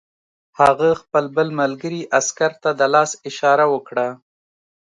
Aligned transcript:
هغه 0.59 0.89
خپل 1.01 1.25
بل 1.35 1.47
ملګري 1.61 2.01
عسکر 2.19 2.51
ته 2.63 2.69
د 2.79 2.81
لاس 2.93 3.11
اشاره 3.29 3.65
وکړه 3.73 4.07